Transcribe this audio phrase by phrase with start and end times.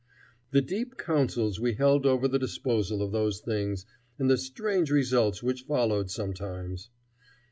[0.49, 3.85] The deep councils we held over the disposal of those things,
[4.17, 6.89] and the strange results which followed sometimes!